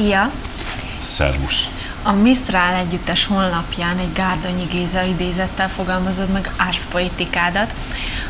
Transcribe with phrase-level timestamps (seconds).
[0.00, 0.30] Szia!
[0.98, 1.68] Szervusz!
[2.02, 7.74] A Mistral együttes honlapján egy Gárdonyi Géza idézettel fogalmazod meg árszpoetikádat,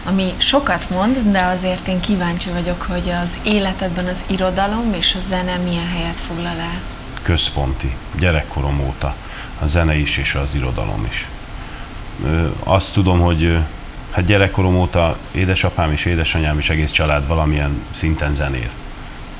[0.05, 5.19] ami sokat mond, de azért én kíváncsi vagyok, hogy az életedben az irodalom és a
[5.29, 6.81] zene milyen helyet foglal el.
[7.23, 9.15] Központi, gyerekkorom óta,
[9.61, 11.29] a zene is és az irodalom is.
[12.65, 13.59] Azt tudom, hogy
[14.11, 18.71] hát gyerekkorom óta édesapám és édesanyám és egész család valamilyen szinten zenél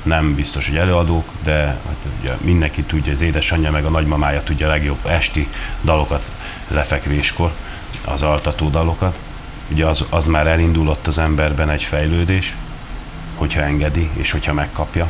[0.03, 4.67] nem biztos, hogy előadók, de hát ugye mindenki tudja, az édesanyja meg a nagymamája tudja
[4.67, 5.47] a legjobb esti
[5.83, 6.31] dalokat
[6.67, 7.51] lefekvéskor,
[8.05, 9.17] az altató dalokat.
[9.71, 12.55] Ugye az, az már elindulott az emberben egy fejlődés,
[13.35, 15.07] hogyha engedi és hogyha megkapja.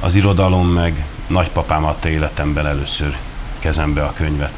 [0.00, 3.16] Az irodalom meg nagypapám adta életemben először
[3.58, 4.52] kezembe a könyvet,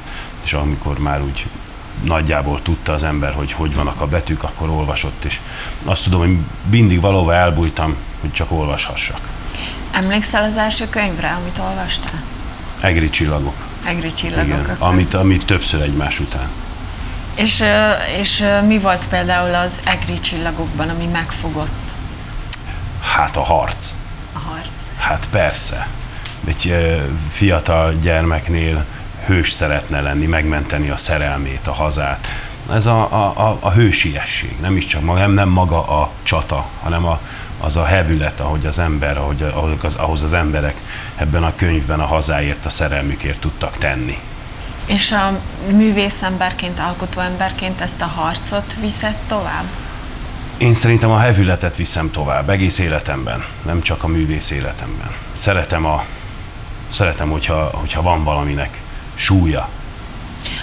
[0.45, 1.47] és amikor már úgy
[2.05, 5.41] nagyjából tudta az ember, hogy hogy vannak a betűk, akkor olvasott, és
[5.85, 6.37] azt tudom, hogy
[6.71, 9.29] mindig valóban elbújtam, hogy csak olvashassak.
[9.93, 12.23] Emlékszel az első könyvre, amit olvastál?
[12.81, 13.55] Egri csillagok.
[13.87, 14.47] Egri csillagok.
[14.47, 16.49] Igen, amit, amit többször egymás után.
[17.35, 17.65] És,
[18.19, 21.95] és mi volt például az Egri csillagokban, ami megfogott?
[23.03, 23.91] Hát a harc.
[24.33, 24.69] A harc.
[24.99, 25.89] Hát persze.
[26.45, 26.75] Egy
[27.31, 28.85] fiatal gyermeknél
[29.27, 32.27] hős szeretne lenni, megmenteni a szerelmét, a hazát.
[32.73, 37.07] Ez a, a, a, a hősiesség, nem is csak maga, nem, maga a csata, hanem
[37.07, 37.21] a,
[37.61, 40.75] az a hevület, ahogy az ember, ahogy, ahogy az, ahhoz az emberek
[41.17, 44.19] ebben a könyvben a hazáért, a szerelmükért tudtak tenni.
[44.87, 49.65] És a művészemberként, alkotóemberként ezt a harcot viszed tovább?
[50.57, 55.11] Én szerintem a hevületet viszem tovább, egész életemben, nem csak a művész életemben.
[55.37, 56.05] Szeretem, a,
[56.89, 58.81] szeretem hogyha, hogyha van valaminek
[59.21, 59.69] súlya.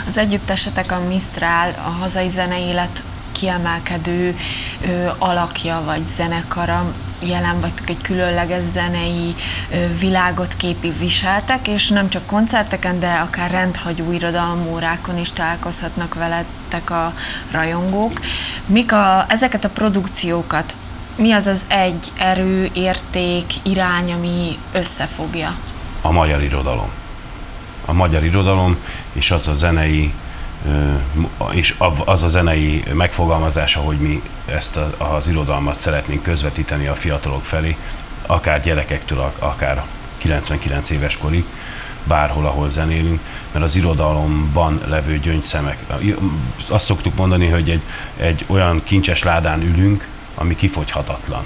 [0.07, 4.35] Az együttesetek a Mistral, a hazai zeneélet kiemelkedő
[4.81, 9.35] ö, alakja vagy zenekara, jelen vagy egy különleges zenei
[9.71, 16.89] ö, világot képi viseltek, és nem csak koncerteken, de akár rendhagyó irodalmórákon is találkozhatnak veletek
[16.89, 17.13] a
[17.51, 18.19] rajongók.
[18.65, 20.75] Mik a, ezeket a produkciókat,
[21.15, 25.55] mi az az egy erő, érték, irány, ami összefogja?
[26.01, 26.89] A magyar irodalom.
[27.89, 28.77] A magyar irodalom
[29.13, 30.13] és az a zenei
[31.51, 31.75] és
[32.05, 37.77] az a zenei megfogalmazása, hogy mi ezt az irodalmat szeretnénk közvetíteni a fiatalok felé,
[38.25, 39.83] akár gyerekektől, akár
[40.17, 41.43] 99 éves korig,
[42.03, 43.19] bárhol, ahol zenélünk,
[43.51, 45.77] mert az irodalomban levő gyöngyszemek.
[46.69, 47.81] Azt szoktuk mondani, hogy egy,
[48.17, 51.43] egy olyan kincses ládán ülünk, ami kifogyhatatlan.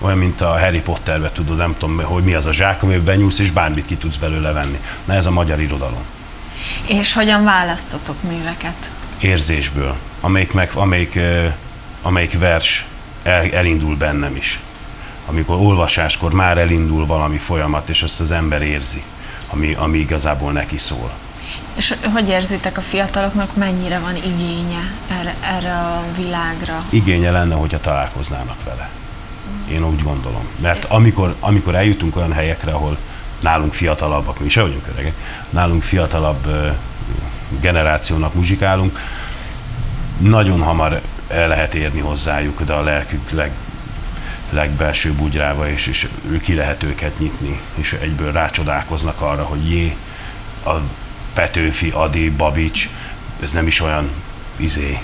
[0.00, 3.38] Olyan, mint a Harry Potterbe tudod, nem tudom, hogy mi az a zsák, amiben benyúlsz,
[3.38, 4.78] és bármit ki tudsz belőle venni.
[5.04, 6.02] Na ez a magyar irodalom.
[6.86, 8.90] És hogyan választotok műveket?
[9.20, 11.18] Érzésből, amelyik, meg, amelyik,
[12.02, 12.86] amelyik vers
[13.22, 14.60] el, elindul bennem is.
[15.26, 19.02] Amikor olvasáskor már elindul valami folyamat, és azt az ember érzi,
[19.50, 21.10] ami, ami igazából neki szól.
[21.74, 26.82] És hogy érzitek a fiataloknak, mennyire van igénye erre, erre a világra?
[26.90, 28.88] Igénye lenne, hogyha találkoznának vele.
[29.70, 30.46] Én úgy gondolom.
[30.60, 32.98] Mert amikor, amikor eljutunk olyan helyekre, ahol
[33.40, 35.14] nálunk fiatalabbak, mi is vagyunk öregek,
[35.50, 36.46] nálunk fiatalabb
[37.60, 38.98] generációnak muzsikálunk,
[40.18, 43.50] nagyon hamar el lehet érni hozzájuk, de a lelkük leg,
[44.50, 46.08] legbelső bugyrába, és, és
[46.42, 49.96] ki lehet őket nyitni, és egyből rácsodálkoznak arra, hogy jé,
[50.64, 50.70] a
[51.32, 52.88] Petőfi, Adi, Babics,
[53.42, 54.10] ez nem is olyan
[54.56, 55.00] izé,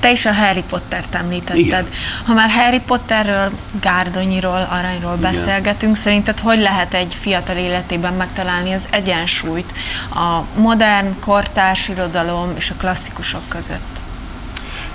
[0.00, 1.58] te is a Harry Pottert említetted.
[1.58, 1.86] Igen.
[2.26, 5.32] Ha már Harry Potterről, Gárdonyiról, Aranyról Igen.
[5.32, 9.74] beszélgetünk, szerinted hogy lehet egy fiatal életében megtalálni az egyensúlyt
[10.14, 14.00] a modern, kortárs irodalom és a klasszikusok között?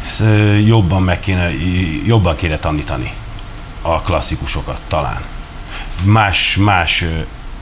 [0.05, 0.23] Ezt
[0.65, 1.49] jobban meg kéne,
[2.05, 3.13] jobban kéne tanítani
[3.81, 5.21] a klasszikusokat talán.
[6.03, 7.05] Más, más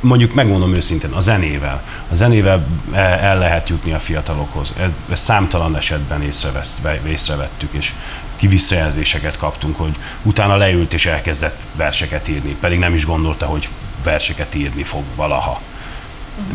[0.06, 1.82] mondjuk megmondom őszintén, a zenével.
[2.12, 4.74] A zenével el lehet jutni a fiatalokhoz.
[5.12, 6.22] Ezt számtalan esetben
[7.06, 7.94] észrevettük, és
[8.36, 13.68] kivisszajelzéseket kaptunk, hogy utána leült és elkezdett verseket írni, pedig nem is gondolta, hogy
[14.04, 15.62] verseket írni fog valaha.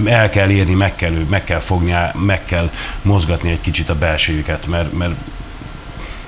[0.05, 2.71] El kell érni, meg kell, meg kell fogni, meg kell
[3.03, 5.15] mozgatni egy kicsit a belsőjüket, mert, mert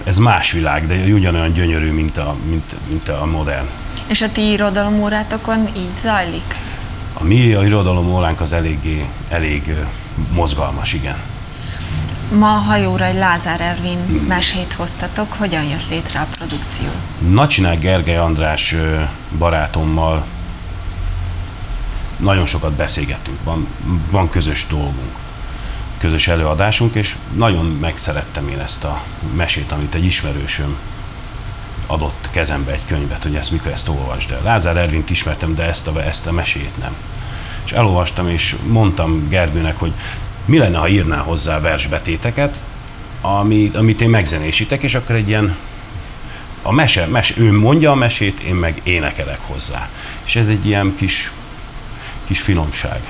[0.04, 3.66] ez más világ, de ugyanolyan gyönyörű, mint a, mint, mint a modern.
[4.08, 6.54] És a ti irodalomórátokon így zajlik?
[7.22, 9.76] A mi a irodalom óránk az eléggé, elég
[10.32, 11.16] mozgalmas, igen.
[12.38, 13.98] Ma a hajóra egy Lázár Ervin
[14.28, 15.32] mesét hoztatok.
[15.32, 16.86] Hogyan jött létre a produkció?
[17.28, 18.74] Nacsinák Gergely András
[19.38, 20.24] barátommal
[22.16, 23.66] nagyon sokat beszélgettünk, van,
[24.10, 25.16] van közös dolgunk,
[25.98, 29.02] közös előadásunk, és nagyon megszerettem én ezt a
[29.34, 30.76] mesét, amit egy ismerősöm
[31.92, 34.40] adott kezembe egy könyvet, hogy ezt mikor ezt olvasd el.
[34.42, 36.94] Lázár Ervint ismertem, de ezt a, ezt a mesét nem.
[37.64, 39.92] és elolvastam, és mondtam Gergőnek, hogy
[40.44, 42.60] mi lenne, ha írná hozzá versbetéteket,
[43.20, 45.56] amit, amit én megzenésítek, és akkor egy ilyen
[46.62, 49.88] a mese, mese, ő mondja a mesét, én meg énekelek hozzá.
[50.24, 51.32] És ez egy ilyen kis,
[52.24, 53.00] kis finomság.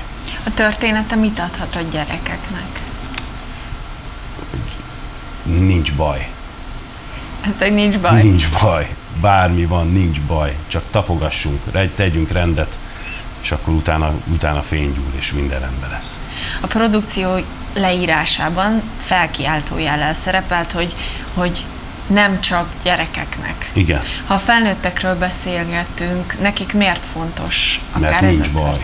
[0.45, 2.81] A története mit adhat a gyerekeknek?
[5.43, 6.32] Nincs baj.
[7.45, 8.21] Ez egy nincs baj.
[8.23, 8.95] Nincs baj.
[9.21, 10.55] Bármi van, nincs baj.
[10.67, 11.61] Csak tapogassunk,
[11.95, 12.77] tegyünk rendet,
[13.41, 16.17] és akkor utána, utána fénygyúl, és minden rendben lesz.
[16.61, 17.29] A produkció
[17.73, 20.95] leírásában felkiáltójellel szerepelt, hogy,
[21.33, 21.65] hogy
[22.07, 23.69] nem csak gyerekeknek.
[23.73, 24.01] Igen.
[24.27, 28.79] Ha a felnőttekről beszélgetünk, nekik miért fontos akár Mert ez nincs a baj.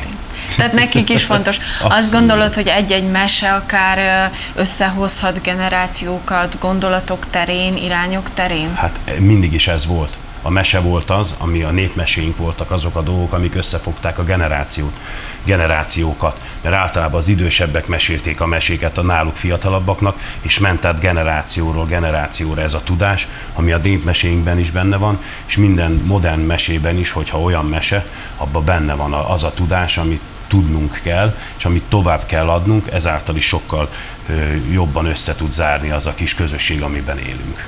[0.57, 1.57] Tehát nekik is fontos.
[1.81, 8.75] Azt gondolod, hogy egy-egy mese akár összehozhat generációkat gondolatok terén, irányok terén?
[8.75, 13.01] Hát mindig is ez volt a mese volt az, ami a népmeséink voltak azok a
[13.01, 14.93] dolgok, amik összefogták a generációt,
[15.43, 21.85] generációkat, mert általában az idősebbek mesélték a meséket a náluk fiatalabbaknak, és ment át generációról
[21.85, 27.11] generációra ez a tudás, ami a népmeséinkben is benne van, és minden modern mesében is,
[27.11, 28.05] hogyha olyan mese,
[28.37, 33.35] abban benne van az a tudás, amit tudnunk kell, és amit tovább kell adnunk, ezáltal
[33.35, 33.89] is sokkal
[34.71, 37.67] jobban össze tud zárni az a kis közösség, amiben élünk.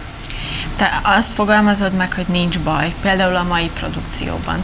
[0.76, 4.64] Te azt fogalmazod meg, hogy nincs baj, például a mai produkcióban.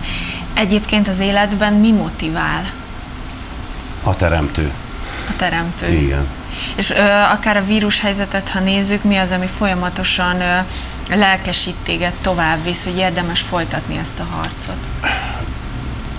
[0.54, 2.63] Egyébként az életben mi motivál?
[4.04, 4.71] A teremtő.
[5.30, 5.88] A teremtő.
[5.88, 6.27] Igen.
[6.75, 10.59] És ö, akár a vírushelyzetet, ha nézzük, mi az, ami folyamatosan ö,
[11.15, 14.88] lelkesít téged tovább visz, hogy érdemes folytatni ezt a harcot?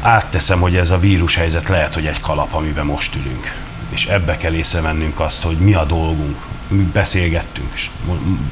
[0.02, 3.67] Átteszem, hogy ez a vírushelyzet lehet, hogy egy kalap, amiben most ülünk.
[3.90, 6.36] És ebbe kell észrevennünk azt, hogy mi a dolgunk,
[6.68, 7.90] mi beszélgettünk, és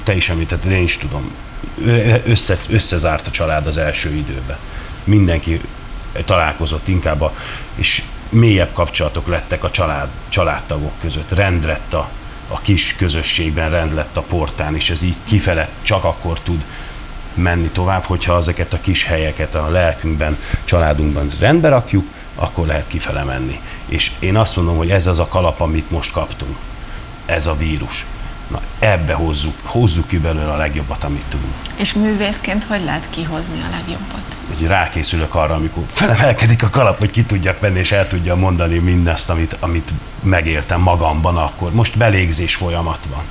[0.03, 1.31] te is említetted, én is tudom,
[2.25, 4.56] össze, összezárt a család az első időben.
[5.05, 5.61] Mindenki
[6.25, 7.35] találkozott inkább, a,
[7.75, 11.31] és mélyebb kapcsolatok lettek a család, családtagok között.
[11.31, 12.09] Rend lett a,
[12.49, 16.65] a kis közösségben, rend lett a portán, és ez így kifelett csak akkor tud
[17.35, 22.06] menni tovább, hogyha ezeket a kis helyeket a lelkünkben, családunkban rendbe rakjuk,
[22.37, 23.61] akkor lehet kifele menni.
[23.87, 26.56] És én azt mondom, hogy ez az a kalap, amit most kaptunk
[27.27, 28.06] ez a vírus.
[28.50, 31.53] Na, ebbe hozzuk, hozzuk ki belőle a legjobbat, amit tudunk.
[31.77, 34.23] És művészként hogy lehet kihozni a legjobbat?
[34.56, 38.79] Hogy rákészülök arra, amikor felemelkedik a kalap, hogy ki tudjak venni, és el tudja mondani
[38.79, 39.93] mindezt, amit, amit
[40.23, 41.73] megéltem magamban akkor.
[41.73, 43.23] Most belégzés folyamat van.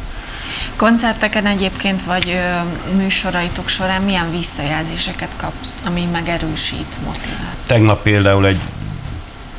[0.75, 7.55] Koncerteken egyébként, vagy ö, műsoraitok során milyen visszajelzéseket kapsz, ami megerősít, motivál?
[7.65, 8.59] Tegnap például egy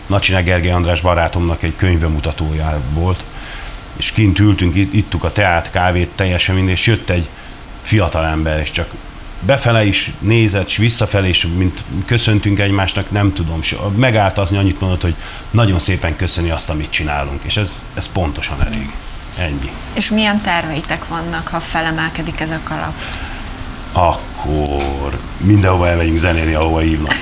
[0.06, 3.24] Nacsina Gergely András barátomnak egy könyvemutatója volt,
[3.96, 7.28] és kint ültünk, ittuk a teát, kávét, teljesen minden, és jött egy
[7.82, 8.88] fiatal ember, és csak
[9.40, 13.58] befele is nézett, és visszafelé is, mint köszöntünk egymásnak, nem tudom.
[13.60, 15.14] És megállt az, annyit mondott, hogy
[15.50, 18.90] nagyon szépen köszöni azt, amit csinálunk, és ez, ez pontosan elég.
[19.38, 19.70] Ennyi.
[19.94, 22.94] És milyen terveitek vannak, ha felemelkedik ez a kalap?
[24.46, 27.14] Akkor mindenhova elmegyünk zenélni, ahova hívnak.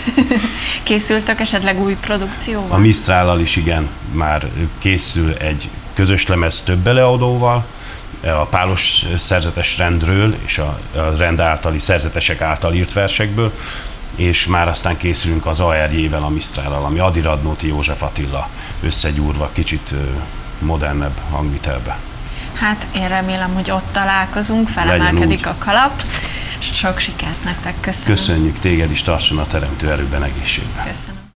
[0.83, 2.71] Készültek esetleg új produkcióval?
[2.71, 4.47] A Mistrállal is igen, már
[4.79, 7.65] készül egy közös lemez több beleadóval,
[8.23, 13.53] a pálos szerzetes rendről és a, a rend általi szerzetesek által írt versekből,
[14.17, 18.49] és már aztán készülünk az ARJ-vel, a Mistrállal, ami Adi Radnóti József Attila
[18.83, 19.95] összegyúrva, kicsit
[20.59, 21.97] modernebb hangvitelbe.
[22.55, 26.03] Hát én remélem, hogy ott találkozunk, felemelkedik a kalap.
[26.73, 28.17] Sok sikert nektek, köszönöm.
[28.17, 30.87] Köszönjük, téged is tartson a teremtő erőben egészségben.
[30.87, 31.24] Köszönöm.